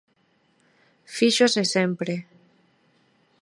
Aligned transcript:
Fíxose 1.17 1.61
sempre. 1.75 2.13